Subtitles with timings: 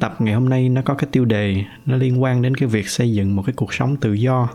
[0.00, 2.88] tập ngày hôm nay nó có cái tiêu đề, nó liên quan đến cái việc
[2.88, 4.48] xây dựng một cái cuộc sống tự do.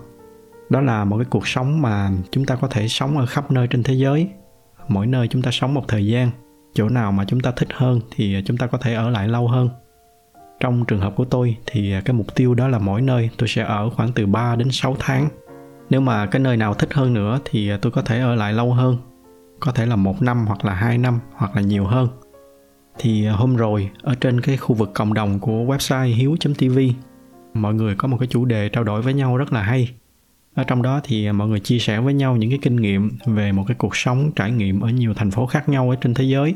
[0.69, 3.67] Đó là một cái cuộc sống mà chúng ta có thể sống ở khắp nơi
[3.67, 4.29] trên thế giới.
[4.87, 6.29] Mỗi nơi chúng ta sống một thời gian,
[6.73, 9.47] chỗ nào mà chúng ta thích hơn thì chúng ta có thể ở lại lâu
[9.47, 9.69] hơn.
[10.59, 13.63] Trong trường hợp của tôi thì cái mục tiêu đó là mỗi nơi tôi sẽ
[13.63, 15.29] ở khoảng từ 3 đến 6 tháng.
[15.89, 18.73] Nếu mà cái nơi nào thích hơn nữa thì tôi có thể ở lại lâu
[18.73, 18.97] hơn.
[19.59, 22.07] Có thể là một năm hoặc là hai năm hoặc là nhiều hơn
[22.97, 26.79] thì à, hôm rồi, ở trên cái khu vực cộng đồng của website hiếu.tv
[27.53, 29.89] mọi người có một cái chủ đề trao đổi với nhau rất là hay.
[30.53, 33.11] Ở trong đó thì à, mọi người chia sẻ với nhau những cái kinh nghiệm
[33.25, 36.13] về một cái cuộc sống trải nghiệm ở nhiều thành phố khác nhau ở trên
[36.13, 36.55] thế giới.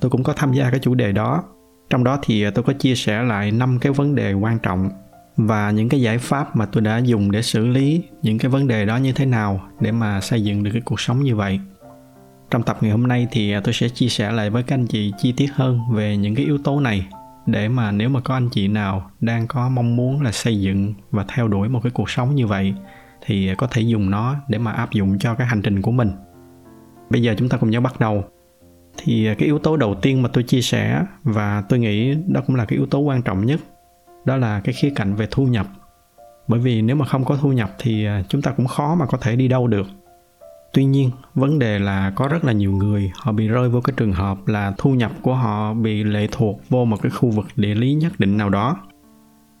[0.00, 1.44] Tôi cũng có tham gia cái chủ đề đó.
[1.90, 4.90] Trong đó thì à, tôi có chia sẻ lại năm cái vấn đề quan trọng
[5.36, 8.68] và những cái giải pháp mà tôi đã dùng để xử lý những cái vấn
[8.68, 11.60] đề đó như thế nào để mà xây dựng được cái cuộc sống như vậy
[12.52, 14.86] trong tập ngày hôm nay thì à, tôi sẽ chia sẻ lại với các anh
[14.86, 17.06] chị chi tiết hơn về những cái yếu tố này
[17.46, 20.94] để mà nếu mà có anh chị nào đang có mong muốn là xây dựng
[21.10, 22.74] và theo đuổi một cái cuộc sống như vậy
[23.20, 25.90] thì à, có thể dùng nó để mà áp dụng cho cái hành trình của
[25.90, 26.10] mình.
[27.10, 28.24] Bây giờ chúng ta cùng nhau bắt đầu.
[28.96, 32.40] Thì à, cái yếu tố đầu tiên mà tôi chia sẻ và tôi nghĩ đó
[32.46, 33.60] cũng là cái yếu tố quan trọng nhất,
[34.24, 35.66] đó là cái khía cạnh về thu nhập.
[36.48, 39.18] Bởi vì nếu mà không có thu nhập thì chúng ta cũng khó mà có
[39.18, 39.86] thể đi đâu được
[40.72, 43.94] tuy nhiên, vấn đề là có rất là nhiều người họ bị rơi vô cái
[43.96, 47.46] trường hợp là thu nhập của họ bị lệ thuộc vô một cái khu vực
[47.56, 48.76] địa lý nhất định nào đó.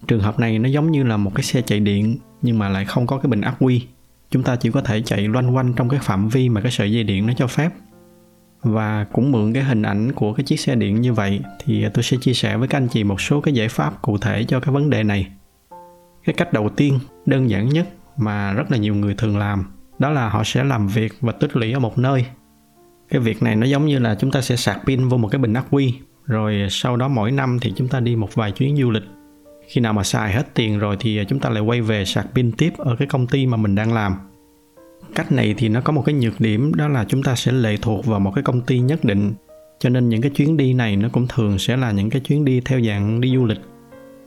[0.08, 2.84] Trường hợp này nó giống như là một cái xe chạy điện nhưng mà lại
[2.84, 3.86] không có cái bình ắc quy.
[4.30, 6.92] Chúng ta chỉ có thể chạy loanh quanh trong cái phạm vi mà cái sợi
[6.92, 7.70] dây điện nó cho phép.
[8.62, 12.02] Và cũng mượn cái hình ảnh của cái chiếc xe điện như vậy thì tôi
[12.02, 14.60] sẽ chia sẻ với các anh chị một số cái giải pháp cụ thể cho
[14.60, 15.28] cái vấn đề này.
[16.24, 19.64] Cái cách đầu tiên đơn giản nhất mà rất là nhiều người thường làm
[20.02, 22.26] đó là họ sẽ làm việc và tích lũy ở một nơi.
[23.08, 25.38] Cái việc này nó giống như là chúng ta sẽ sạc pin vô một cái
[25.38, 25.94] bình ắc quy.
[26.26, 29.02] Rồi sau đó mỗi năm thì chúng ta đi một vài chuyến du lịch.
[29.68, 32.52] Khi nào mà xài hết tiền rồi thì chúng ta lại quay về sạc pin
[32.52, 34.14] tiếp ở cái công ty mà mình đang làm.
[35.14, 37.76] Cách này thì nó có một cái nhược điểm, đó là chúng ta sẽ lệ
[37.82, 39.32] thuộc vào một cái công ty nhất định.
[39.78, 42.44] Cho nên những cái chuyến đi này nó cũng thường sẽ là những cái chuyến
[42.44, 43.60] đi theo dạng đi du lịch.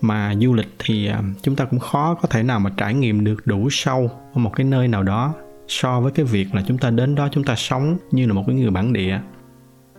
[0.01, 3.23] Mà du lịch thì à, chúng ta cũng khó có thể nào mà trải nghiệm
[3.23, 5.33] được đủ sâu ở một cái nơi nào đó
[5.67, 8.43] so với cái việc là chúng ta đến đó chúng ta sống như là một
[8.47, 9.19] cái người bản địa.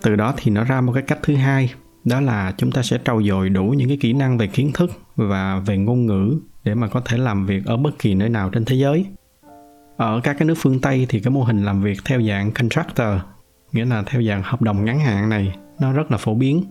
[0.02, 1.72] Từ đó thì nó ra một cái cách thứ hai,
[2.04, 4.90] đó là chúng ta sẽ trau dồi đủ những cái kỹ năng về kiến thức
[5.16, 8.50] và về ngôn ngữ để mà có thể làm việc ở bất kỳ nơi nào
[8.50, 9.06] trên thế giới.
[9.96, 13.20] Ở các cái nước phương tây thì cái mô hình làm việc theo dạng contractor,
[13.72, 16.64] nghĩa là theo dạng hợp đồng ngắn hạn này, nó rất là phổ biến.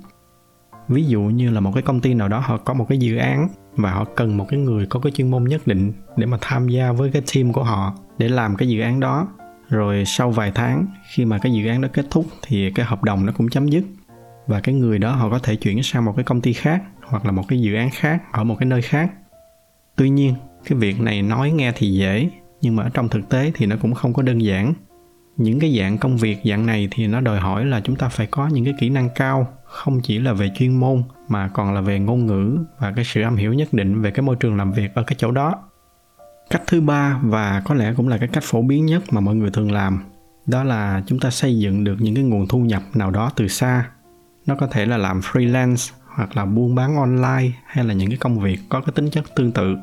[0.87, 3.17] Ví dụ như là một cái công ty nào đó, họ có một cái dự
[3.17, 6.37] án và họ cần một cái người có cái chuyên môn nhất định để mà
[6.41, 9.27] tham gia với cái team của họ để làm cái dự án đó.
[9.69, 13.03] Rồi sau vài tháng, khi mà cái dự án đó kết thúc thì cái hợp
[13.03, 13.83] đồng nó cũng chấm dứt.
[14.47, 17.25] Và cái người đó họ có thể chuyển sang một cái công ty khác hoặc
[17.25, 19.11] là một cái dự án khác ở một cái nơi khác.
[19.95, 22.29] Tuy nhiên, cái việc này nói nghe thì dễ,
[22.61, 24.73] nhưng mà ở trong thực tế thì nó cũng không có đơn giản.
[25.37, 28.27] Những cái dạng công việc dạng này thì nó đòi hỏi là chúng ta phải
[28.27, 31.81] có những cái kỹ năng cao, không chỉ là về chuyên môn mà còn là
[31.81, 34.71] về ngôn ngữ và cái sự am hiểu nhất định về cái môi trường làm
[34.71, 35.63] việc ở cái chỗ đó
[36.49, 39.35] cách thứ ba và có lẽ cũng là cái cách phổ biến nhất mà mọi
[39.35, 40.03] người thường làm,
[40.45, 43.47] đó là chúng ta xây dựng được những cái nguồn thu nhập nào đó từ
[43.47, 43.89] xa.
[44.45, 48.17] Nó có thể là làm freelance hoặc là buôn bán online hay là những cái
[48.17, 49.75] công việc có cái tính chất tương tự.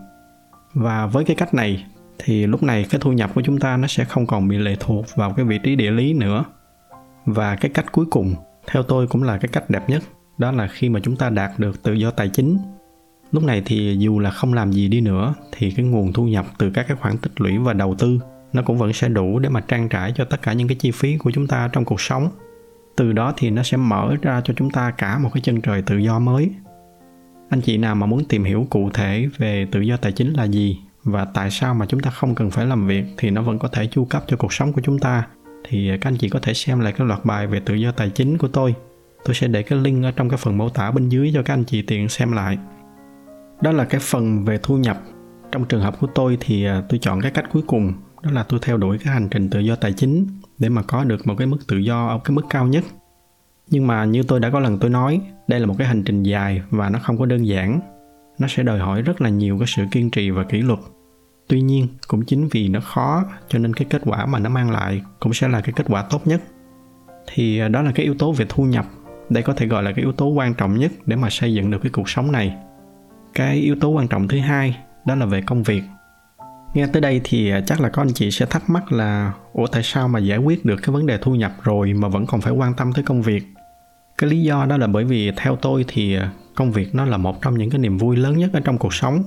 [0.74, 1.86] Và với cái cách này
[2.18, 4.76] thì lúc này cái thu nhập của chúng ta nó sẽ không còn bị lệ
[4.80, 6.44] thuộc vào cái vị trí địa lý nữa.
[7.26, 8.34] Và cái cách cuối cùng,
[8.66, 10.02] theo tôi cũng là cái cách đẹp nhất,
[10.38, 12.58] đó là khi mà chúng ta đạt được tự do tài chính
[13.32, 16.46] lúc này thì dù là không làm gì đi nữa, thì cái nguồn thu nhập
[16.58, 18.18] từ các cái khoản tích lũy và đầu tư
[18.52, 20.90] nó cũng vẫn sẽ đủ để mà trang trải cho tất cả những cái chi
[20.90, 22.28] phí của chúng ta trong cuộc sống.
[22.96, 25.82] Từ đó thì nó sẽ mở ra cho chúng ta cả một cái chân trời
[25.82, 26.50] tự do mới.
[27.48, 30.44] Anh chị nào mà muốn tìm hiểu cụ thể về tự do tài chính là
[30.44, 33.58] gì và tại sao mà chúng ta không cần phải làm việc thì nó vẫn
[33.58, 35.26] có thể chu cấp cho cuộc sống của chúng ta,
[35.68, 38.10] thì các anh chị có thể xem lại cái loạt bài về tự do tài
[38.10, 38.74] chính của tôi.
[39.24, 41.54] Tôi sẽ để cái link ở trong cái phần mô tả bên dưới cho các
[41.54, 42.58] anh chị tiện xem lại
[43.62, 45.02] đó là cái phần về thu nhập.
[45.52, 47.92] Trong trường hợp của tôi thì à, tôi chọn cái cách cuối cùng,
[48.22, 50.26] đó là tôi theo đuổi cái hành trình tự do tài chính
[50.58, 52.84] để mà có được một cái mức tự do ở cái mức cao nhất.
[53.70, 56.22] Nhưng mà như tôi đã có lần tôi nói, đây là một cái hành trình
[56.22, 57.80] dài và nó không có đơn giản.
[58.38, 60.78] Nó sẽ đòi hỏi rất là nhiều cái sự kiên trì và kỷ luật.
[61.48, 64.70] Tuy nhiên, cũng chính vì nó khó, cho nên cái kết quả mà nó mang
[64.70, 66.42] lại cũng sẽ là cái kết quả tốt nhất.
[67.32, 68.86] Thì à, đó là cái yếu tố về thu nhập.
[69.30, 71.70] Đây có thể gọi là cái yếu tố quan trọng nhất để mà xây dựng
[71.70, 72.56] được cái cuộc sống này
[73.34, 74.76] cái yếu tố quan trọng thứ hai,
[75.06, 75.82] đó là về công việc.
[76.74, 79.66] Nghe tới đây thì à, chắc là có anh chị sẽ thắc mắc là, ủa,
[79.66, 82.40] tại sao mà giải quyết được cái vấn đề thu nhập rồi mà vẫn còn
[82.40, 83.44] phải quan tâm tới công việc?
[84.18, 87.16] Cái lý do đó là bởi vì theo tôi thì à, công việc nó là
[87.16, 89.22] một trong những cái niềm vui lớn nhất ở trong cuộc sống,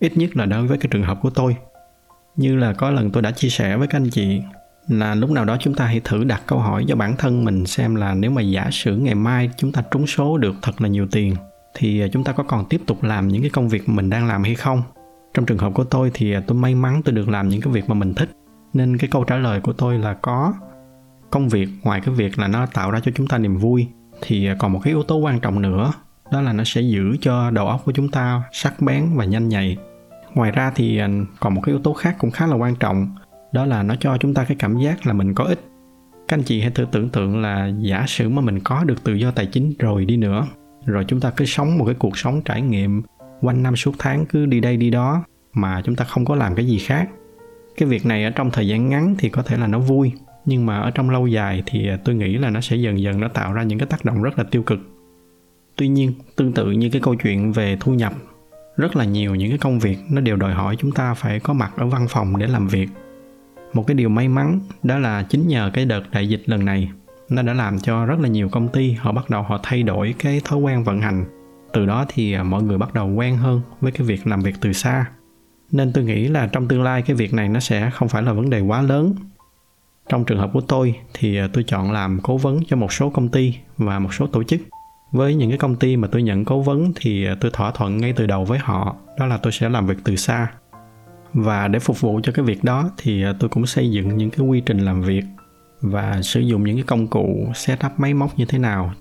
[0.00, 1.56] ít nhất là đối với cái trường hợp của tôi.
[2.36, 4.40] Như là có lần tôi đã chia sẻ với các anh chị
[4.88, 7.66] là lúc nào đó chúng ta hãy thử đặt câu hỏi cho bản thân mình
[7.66, 10.88] xem là nếu mà giả sử ngày mai chúng ta trúng số được thật là
[10.88, 11.34] nhiều tiền
[11.78, 14.26] thì à, chúng ta có còn tiếp tục làm những cái công việc mình đang
[14.26, 14.82] làm hay không?
[15.34, 17.72] Trong trường hợp của tôi thì à, tôi may mắn tôi được làm những cái
[17.72, 18.30] việc mà mình thích.
[18.74, 20.54] Nên cái câu trả lời của tôi là có.
[21.30, 23.86] Công việc, ngoài cái việc là nó tạo ra cho chúng ta niềm vui,
[24.22, 25.92] thì à, còn một cái yếu tố quan trọng nữa,
[26.32, 29.48] đó là nó sẽ giữ cho đầu óc của chúng ta sắc bén và nhanh
[29.48, 29.76] nhạy.
[30.34, 31.00] Ngoài ra thì
[31.40, 33.14] còn một cái yếu tố khác cũng khá là quan trọng,
[33.52, 35.60] đó là nó cho chúng ta cái cảm giác là mình có ích.
[36.28, 39.14] Các anh chị hãy thử tưởng tượng là giả sử mà mình có được tự
[39.14, 40.46] do tài chính rồi đi nữa
[40.84, 43.02] rồi chúng ta cứ sống một cái cuộc sống trải nghiệm
[43.40, 46.54] quanh năm suốt tháng cứ đi đây đi đó mà chúng ta không có làm
[46.54, 47.08] cái gì khác.
[47.76, 50.12] Cái việc này ở trong thời gian ngắn thì có thể là nó vui,
[50.44, 53.28] nhưng mà ở trong lâu dài thì tôi nghĩ là nó sẽ dần dần nó
[53.28, 54.78] tạo ra những cái tác động rất là tiêu cực.
[55.76, 58.12] Tuy nhiên, tương tự như cái câu chuyện về thu nhập,
[58.76, 61.52] rất là nhiều những cái công việc nó đều đòi hỏi chúng ta phải có
[61.52, 62.88] mặt ở văn phòng để làm việc.
[63.72, 66.90] Một cái điều may mắn đó là chính nhờ cái đợt đại dịch lần này
[67.30, 70.14] nó đã làm cho rất là nhiều công ty, họ bắt đầu họ thay đổi
[70.18, 71.24] cái thói quen vận hành.
[71.72, 74.54] Từ đó thì à, mọi người bắt đầu quen hơn với cái việc làm việc
[74.60, 75.06] từ xa.
[75.72, 78.32] Nên tôi nghĩ là trong tương lai cái việc này nó sẽ không phải là
[78.32, 79.14] vấn đề quá lớn.
[80.08, 83.10] Trong trường hợp của tôi thì à, tôi chọn làm cố vấn cho một số
[83.10, 84.60] công ty và một số tổ chức.
[85.12, 87.98] Với những cái công ty mà tôi nhận cố vấn thì à, tôi thỏa thuận
[87.98, 90.52] ngay từ đầu với họ, đó là tôi sẽ làm việc từ xa.
[91.32, 94.46] Và để phục vụ cho cái việc đó thì tôi cũng xây dựng những cái
[94.46, 95.24] quy trình làm việc
[95.80, 98.92] và sử dụng những cái công cụ setup máy móc như thế nào.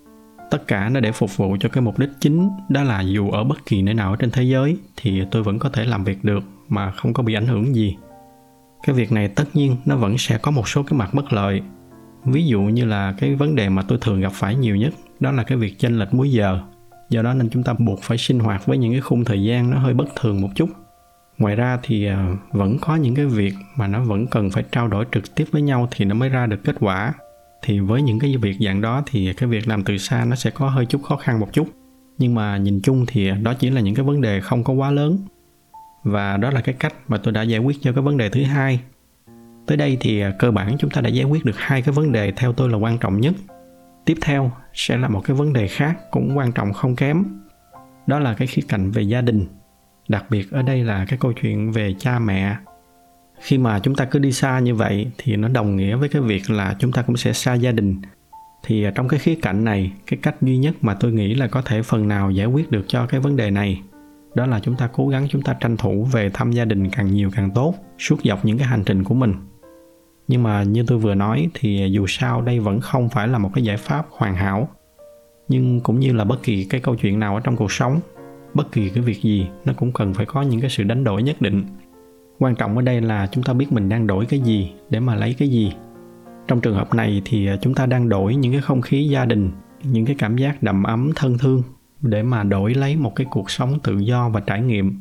[0.51, 3.43] Tất cả nó để phục vụ cho cái mục đích chính, đó là dù ở
[3.43, 6.23] bất kỳ nơi nào ở trên thế giới thì tôi vẫn có thể làm việc
[6.23, 7.95] được mà không có bị ảnh hưởng gì.
[8.83, 11.61] Cái việc này tất nhiên nó vẫn sẽ có một số cái mặt bất lợi.
[12.25, 15.31] Ví dụ như là cái vấn đề mà tôi thường gặp phải nhiều nhất, đó
[15.31, 16.59] là cái việc chênh lệch múi giờ.
[17.09, 19.69] Do đó nên chúng ta buộc phải sinh hoạt với những cái khung thời gian
[19.69, 20.69] nó hơi bất thường một chút
[21.37, 24.87] ngoài ra thì à, vẫn có những cái việc mà nó vẫn cần phải trao
[24.87, 27.13] đổi trực tiếp với nhau thì nó mới ra được kết quả.
[27.61, 30.49] Thì với những cái việc dạng đó thì cái việc làm từ xa nó sẽ
[30.49, 31.67] có hơi chút khó khăn một chút.
[32.17, 34.91] Nhưng mà nhìn chung thì đó chỉ là những cái vấn đề không có quá
[34.91, 35.19] lớn.
[36.03, 38.43] Và đó là cái cách mà tôi đã giải quyết cho cái vấn đề thứ
[38.43, 38.79] hai.
[39.65, 42.11] Tới đây thì à, cơ bản chúng ta đã giải quyết được hai cái vấn
[42.11, 43.33] đề theo tôi là quan trọng nhất.
[44.05, 47.23] Tiếp theo sẽ là một cái vấn đề khác cũng quan trọng không kém.
[48.07, 49.47] Đó là cái khía cạnh về gia đình
[50.07, 52.55] đặc biệt ở đây là cái câu chuyện về cha mẹ.
[53.39, 56.21] Khi mà chúng ta cứ đi xa như vậy thì nó đồng nghĩa với cái
[56.21, 58.01] việc là chúng ta cũng sẽ xa gia đình.
[58.63, 61.47] Thì à, trong cái khía cạnh này, cái cách duy nhất mà tôi nghĩ là
[61.47, 63.81] có thể phần nào giải quyết được cho cái vấn đề này,
[64.35, 67.13] đó là chúng ta cố gắng chúng ta tranh thủ về thăm gia đình càng
[67.13, 69.33] nhiều càng tốt, suốt dọc những cái hành trình của mình.
[70.27, 73.51] Nhưng mà như tôi vừa nói thì dù sao đây vẫn không phải là một
[73.53, 74.69] cái giải pháp hoàn hảo,
[75.47, 77.99] nhưng cũng như là bất kỳ cái câu chuyện nào ở trong cuộc sống
[78.53, 81.23] bất kỳ cái việc gì, nó cũng cần phải có những cái sự đánh đổi
[81.23, 81.63] nhất định.
[82.39, 85.15] Quan trọng ở đây là chúng ta biết mình đang đổi cái gì để mà
[85.15, 85.73] lấy cái gì.
[86.47, 89.25] Trong trường hợp này thì à, chúng ta đang đổi những cái không khí gia
[89.25, 89.51] đình,
[89.83, 91.63] những cái cảm giác đầm ấm, thân thương
[92.01, 94.99] để mà đổi lấy một cái cuộc sống tự do và trải nghiệm.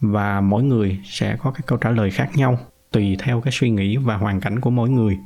[0.00, 2.58] Và mỗi người sẽ có cái câu trả lời khác nhau,
[2.92, 5.18] tùy theo cái suy nghĩ và hoàn cảnh của mỗi người.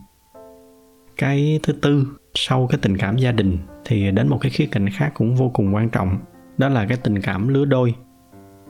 [1.16, 4.88] Cái thứ tư, sau cái tình cảm gia đình thì đến một cái khía cạnh
[4.90, 6.18] khác cũng vô cùng quan trọng
[6.58, 7.94] đó là cái tình cảm lứa đôi.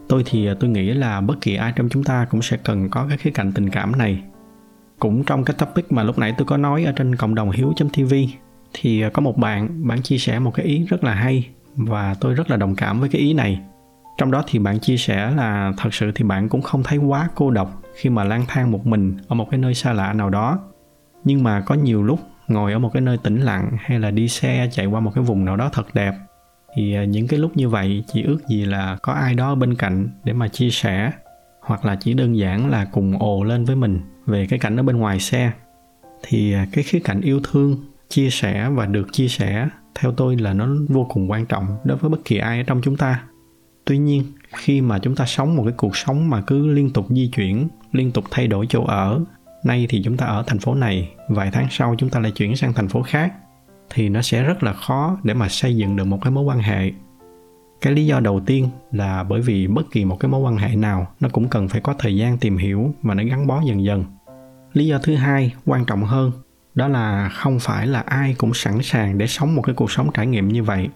[0.09, 2.89] Tôi thì à, tôi nghĩ là bất kỳ ai trong chúng ta cũng sẽ cần
[2.91, 4.23] có cái khía cạnh tình cảm này.
[4.99, 7.73] Cũng trong cái topic mà lúc nãy tôi có nói ở trên cộng đồng hiếu
[7.93, 8.15] tv
[8.75, 12.15] thì à, có một bạn bạn chia sẻ một cái ý rất là hay và
[12.21, 13.61] tôi rất là đồng cảm với cái ý này.
[14.19, 17.29] Trong đó thì bạn chia sẻ là thật sự thì bạn cũng không thấy quá
[17.35, 20.31] cô độc khi mà lang thang một mình ở một cái nơi xa lạ nào
[20.31, 20.59] đó.
[21.25, 24.29] Nhưng mà có nhiều lúc ngồi ở một cái nơi tĩnh lặng hay là đi
[24.29, 26.13] xe chạy qua một cái vùng nào đó thật đẹp
[26.75, 29.75] thì à, những cái lúc như vậy chỉ ước gì là có ai đó bên
[29.75, 31.13] cạnh để mà chia sẻ,
[31.61, 34.83] hoặc là chỉ đơn giản là cùng ồ lên với mình về cái cảnh ở
[34.83, 35.53] bên ngoài xe.
[36.23, 37.77] Thì à, cái khía cạnh yêu thương,
[38.09, 41.97] chia sẻ và được chia sẻ theo tôi là nó vô cùng quan trọng đối
[41.97, 43.25] với bất kỳ ai ở trong chúng ta.
[43.85, 44.25] Tuy nhiên,
[44.57, 47.69] khi mà chúng ta sống một cái cuộc sống mà cứ liên tục di chuyển,
[47.93, 49.21] liên tục thay đổi chỗ ở,
[49.65, 52.57] nay thì chúng ta ở thành phố này, vài tháng sau chúng ta lại chuyển
[52.57, 53.33] sang thành phố khác
[53.91, 56.59] thì nó sẽ rất là khó để mà xây dựng được một cái mối quan
[56.59, 56.93] hệ.
[57.81, 60.77] Cái lý do đầu tiên là bởi vì bất kỳ một cái mối quan hệ
[60.77, 63.85] nào, nó cũng cần phải có thời gian tìm hiểu và nó gắn bó dần
[63.85, 64.05] dần.
[64.73, 66.33] Lý do thứ hai quan trọng hơn,
[66.75, 70.11] đó là không phải là ai cũng sẵn sàng để sống một cái cuộc sống
[70.15, 70.89] trải nghiệm như vậy.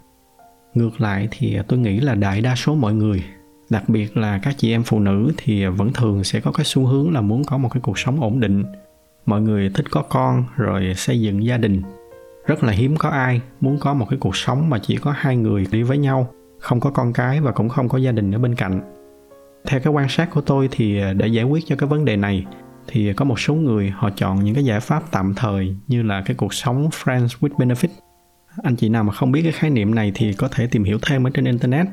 [0.74, 3.24] Ngược lại thì tôi nghĩ là đại đa số mọi người,
[3.70, 6.86] đặc biệt là các chị em phụ nữ thì vẫn thường sẽ có cái xu
[6.86, 8.64] hướng là muốn có một cái cuộc sống ổn định.
[9.26, 11.82] Mọi người thích có con rồi xây dựng gia đình
[12.46, 15.36] rất là hiếm có ai muốn có một cái cuộc sống mà chỉ có hai
[15.36, 18.38] người đi với nhau, không có con cái và cũng không có gia đình ở
[18.38, 18.80] bên cạnh.
[19.66, 22.16] Theo cái quan sát của tôi thì à, để giải quyết cho cái vấn đề
[22.16, 22.46] này,
[22.86, 26.22] thì có một số người họ chọn những cái giải pháp tạm thời như là
[26.26, 27.88] cái cuộc sống friends with benefit
[28.62, 30.98] anh chị nào mà không biết cái khái niệm này thì có thể tìm hiểu
[31.02, 31.86] thêm ở trên internet.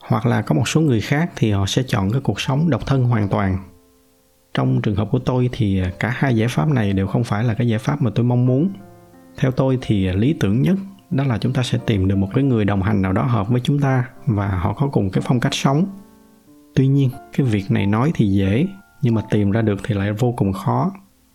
[0.00, 2.86] Hoặc là có một số người khác thì họ sẽ chọn cái cuộc sống độc
[2.86, 3.58] thân hoàn toàn.
[4.54, 7.44] Trong trường hợp của tôi thì à, cả hai giải pháp này đều không phải
[7.44, 8.68] là cái giải pháp mà tôi mong muốn
[9.36, 10.76] theo tôi thì lý tưởng nhất
[11.10, 13.48] đó là chúng ta sẽ tìm được một cái người đồng hành nào đó hợp
[13.48, 15.86] với chúng ta và họ có cùng cái phong cách sống.
[16.74, 18.66] Tuy nhiên, cái việc này nói thì dễ,
[19.02, 20.92] nhưng mà tìm ra được thì lại vô cùng khó.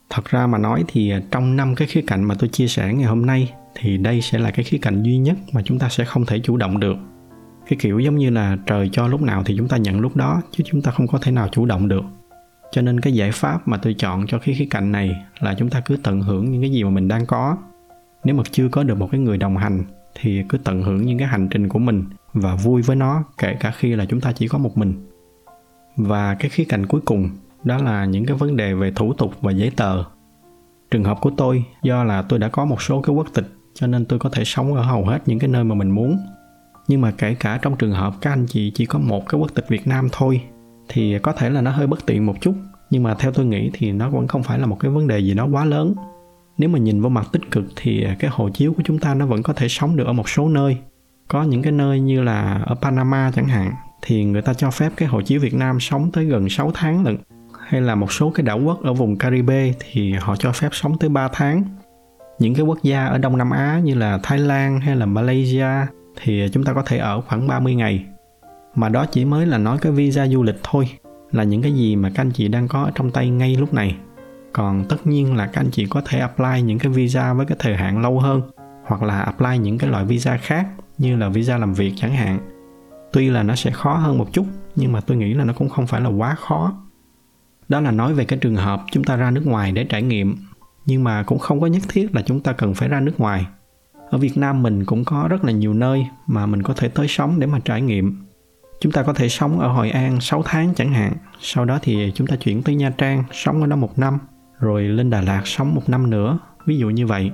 [0.10, 3.08] Thật ra mà nói thì trong năm cái khía cạnh mà tôi chia sẻ ngày
[3.08, 6.06] hôm nay thì đây sẽ là cái khía cạnh duy nhất mà chúng ta sẽ
[6.06, 6.98] không thể chủ động được.
[7.68, 10.42] Cái kiểu giống như là trời cho lúc nào thì chúng ta nhận lúc đó,
[10.52, 12.04] chứ chúng ta không có thể nào chủ động được.
[12.72, 15.70] Cho nên cái giải pháp mà tôi chọn cho cái khía cạnh này là chúng
[15.70, 17.58] ta cứ tận hưởng những cái gì mà mình đang có
[18.24, 19.84] nếu mà chưa có được một cái người đồng hành
[20.22, 23.58] thì cứ tận hưởng những cái hành trình của mình và vui với nó, kể
[23.60, 24.94] cả khi là chúng ta chỉ có một mình.
[25.98, 27.30] Và cái khía cạnh cuối cùng
[27.64, 30.04] đó là những cái vấn đề về thủ tục và giấy tờ.
[30.92, 33.88] Trường hợp của tôi, do là tôi đã có một số cái quốc tịch, cho
[33.88, 36.18] nên tôi có thể sống ở hầu hết những cái nơi mà mình muốn.
[36.88, 39.52] Nhưng mà kể cả trong trường hợp các anh chị chỉ có một cái quốc
[39.56, 40.42] tịch việt nam thôi,
[40.88, 42.56] thì có thể là nó hơi bất tiện một chút.
[42.90, 45.20] Nhưng mà theo tôi nghĩ thì nó vẫn không phải là một cái vấn đề
[45.20, 45.96] gì đó quá lớn
[46.60, 49.26] nếu mà nhìn vào mặt tích cực thì cái hộ chiếu của chúng ta nó
[49.26, 50.78] vẫn có thể sống được ở một số nơi.
[51.28, 54.92] Có những cái nơi như là ở Panama chẳng hạn, thì người ta cho phép
[54.98, 57.18] cái hộ chiếu Việt Nam sống tới gần 6 tháng lận.
[57.68, 60.98] Hay là một số cái đảo quốc ở vùng Caribe thì họ cho phép sống
[60.98, 61.64] tới 3 tháng.
[62.40, 65.68] Những cái quốc gia ở Đông Nam Á như là Thái Lan hay là Malaysia
[66.22, 68.06] thì chúng ta có thể ở khoảng 30 ngày.
[68.76, 70.90] Mà đó chỉ mới là nói cái visa du lịch thôi,
[71.32, 73.74] là những cái gì mà các anh chị đang có ở trong tay ngay lúc
[73.74, 73.96] này
[74.54, 77.58] còn tất nhiên là các anh chị có thể apply những cái visa với cái
[77.60, 78.42] thời hạn lâu hơn,
[78.86, 82.40] hoặc là apply những cái loại visa khác, như là visa làm việc chẳng hạn.
[83.14, 85.70] Tuy là nó sẽ khó hơn một chút, nhưng mà tôi nghĩ là nó cũng
[85.70, 86.74] không phải là quá khó.
[87.70, 90.36] Đó là nói về cái trường hợp chúng ta ra nước ngoài để trải nghiệm,
[90.86, 93.46] nhưng mà cũng không có nhất thiết là chúng ta cần phải ra nước ngoài.
[94.10, 97.08] Ở việt nam mình cũng có rất là nhiều nơi mà mình có thể tới
[97.08, 98.26] sống để mà trải nghiệm.
[98.82, 102.12] Chúng ta có thể sống ở hội an 6 tháng chẳng hạn, sau đó thì
[102.16, 104.18] chúng ta chuyển tới nha trang, sống ở đó một năm
[104.60, 106.40] rồi lên đà lạt sống một năm nữa.
[106.66, 107.32] Ví dụ như vậy,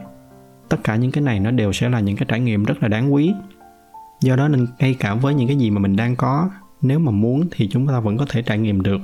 [0.70, 2.88] tất cả những cái này nó đều sẽ là những cái trải nghiệm rất là
[2.88, 3.34] đáng quý.
[4.22, 6.50] Do đó nên ngay cả với những cái gì mà mình đang có,
[6.82, 9.02] nếu mà muốn thì chúng ta vẫn có thể trải nghiệm được.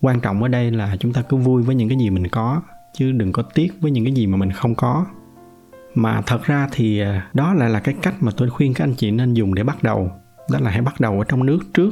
[0.00, 2.62] Quan trọng ở đây là chúng ta cứ vui với những cái gì mình có,
[2.94, 5.06] chứ đừng có tiếc với những cái gì mà mình không có.
[5.94, 8.94] Mà thật ra thì à, đó lại là cái cách mà tôi khuyên các anh
[8.94, 10.10] chị nên dùng để bắt đầu.
[10.52, 11.90] Đó là hãy bắt đầu ở trong nước trước.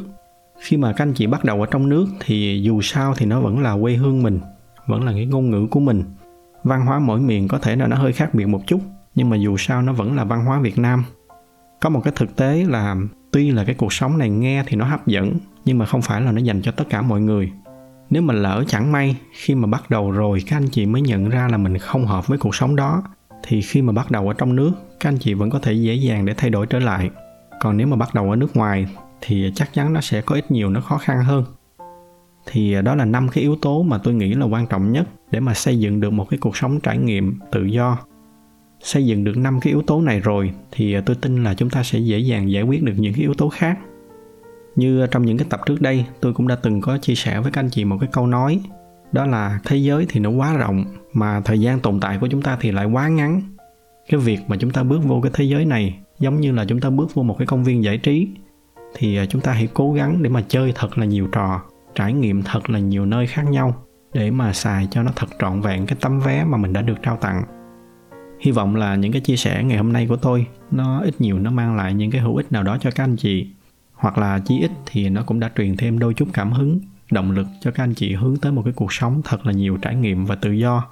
[0.61, 3.41] Khi mà các anh chị bắt đầu ở trong nước thì dù sao thì nó
[3.41, 4.41] vẫn là quê hương mình
[4.89, 6.05] vẫn là cái ngôn ngữ của mình.
[6.65, 8.81] Văn hóa mỗi miền có thể là nó hơi khác biệt một chút,
[9.15, 11.05] nhưng mà dù sao nó vẫn là văn hóa việt nam.
[11.81, 12.97] Có một cái thực tế là,
[13.33, 15.33] tuy là cái cuộc sống này nghe thì nó hấp dẫn,
[15.65, 17.53] nhưng mà không phải là nó dành cho tất cả mọi người.
[18.11, 21.29] Nếu mà lỡ chẳng may khi mà bắt đầu rồi các anh chị mới nhận
[21.29, 23.03] ra là mình không hợp với cuộc sống đó,
[23.43, 25.95] thì khi mà bắt đầu ở trong nước, các anh chị vẫn có thể dễ
[25.95, 27.11] dàng để thay đổi trở lại.
[27.61, 28.87] Còn nếu mà bắt đầu ở nước ngoài,
[29.21, 31.45] thì chắc chắn nó sẽ có ít nhiều nó khó khăn hơn
[32.51, 35.09] thì à, đó là năm cái yếu tố mà tôi nghĩ là quan trọng nhất
[35.31, 37.99] để mà xây dựng được một cái cuộc sống trải nghiệm tự do.
[38.81, 41.71] Xây dựng được năm cái yếu tố này rồi thì à, tôi tin là chúng
[41.71, 43.79] ta sẽ dễ dàng giải quyết được những cái yếu tố khác.
[44.77, 47.41] Như à, trong những cái tập trước đây, tôi cũng đã từng có chia sẻ
[47.41, 48.61] với các anh chị một cái câu nói,
[49.13, 52.43] đó là thế giới thì nó quá rộng mà thời gian tồn tại của chúng
[52.43, 53.43] ta thì lại quá ngắn.
[54.09, 56.81] Cái việc mà chúng ta bước vô cái thế giới này giống như là chúng
[56.81, 58.29] ta bước vô một cái công viên giải trí
[58.95, 61.63] thì chúng ta hãy cố gắng để mà chơi thật là nhiều trò
[61.99, 65.61] trải nghiệm thật là nhiều nơi khác nhau để mà xài cho nó thật trọn
[65.61, 67.43] vẹn cái tấm vé mà mình đã được trao tặng.
[68.41, 71.39] Hy vọng là những cái chia sẻ ngày hôm nay của tôi, nó ít nhiều
[71.39, 73.47] nó mang lại những cái hữu ích nào đó cho các anh chị,
[73.93, 77.31] hoặc là chí ít thì nó cũng đã truyền thêm đôi chút cảm hứng, động
[77.31, 79.97] lực cho các anh chị hướng tới một cái cuộc sống thật là nhiều trải
[79.97, 80.87] nghiệm và tự do.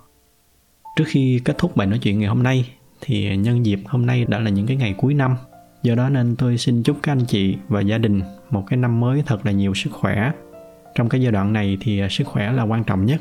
[0.96, 2.70] Trước khi kết thúc bài nói chuyện ngày hôm nay,
[3.00, 5.36] thì nhân dịp hôm nay đã là những cái ngày cuối năm,
[5.82, 9.00] do đó nên tôi xin chúc các anh chị và gia đình một cái năm
[9.00, 10.32] mới thật là nhiều sức khỏe
[10.96, 13.20] trong cái giai đoạn này thì à, sức khỏe là quan trọng nhất.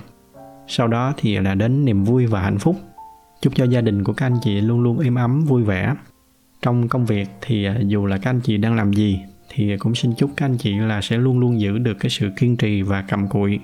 [0.68, 2.76] Sau đó thì là đến niềm vui và hạnh phúc.
[3.42, 5.96] Chúc cho gia đình của các anh chị luôn luôn êm ấm, vui vẻ.
[6.62, 9.96] Trong công việc thì à, dù là các anh chị đang làm gì thì cũng
[9.96, 12.82] xin chúc các anh chị là sẽ luôn luôn giữ được cái sự kiên trì
[12.82, 13.60] và cầm cụi.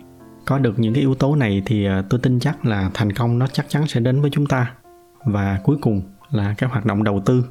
[0.45, 3.39] Có được những cái yếu tố này thì à, tôi tin chắc là thành công
[3.39, 4.71] nó chắc chắn sẽ đến với chúng ta.
[5.25, 6.01] Và cuối cùng
[6.31, 7.45] là các hoạt động đầu tư.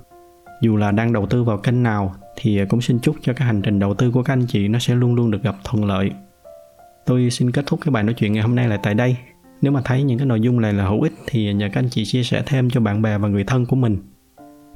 [0.63, 3.63] Dù là đang đầu tư vào kênh nào thì cũng xin chúc cho cái hành
[3.63, 6.11] trình đầu tư của các anh chị nó sẽ luôn luôn được gặp thuận lợi
[7.11, 9.17] tôi xin kết thúc cái bài nói chuyện ngày hôm nay là tại đây.
[9.63, 11.89] Nếu mà thấy những cái nội dung này là hữu ích thì nhờ các anh
[11.91, 13.97] chị chia sẻ thêm cho bạn bè và người thân của mình.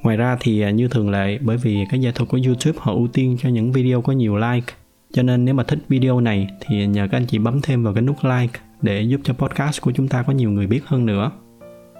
[0.03, 2.93] Ngoài ra thì à, như thường lệ, bởi vì cái giải thuật của youtube họ
[2.93, 4.75] ưu tiên cho những video có nhiều like,
[5.13, 7.95] cho nên nếu mà thích video này thì nhờ các anh chị bấm thêm vào
[7.95, 11.07] cái nút like để giúp cho podcast của chúng ta có nhiều người biết hơn
[11.07, 11.31] nữa.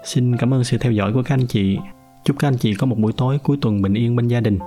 [0.03, 1.77] Xin cảm ơn sự theo dõi của các anh chị.
[2.23, 4.59] Chúc các anh chị có một buổi tối cuối tuần bình yên bên gia đình.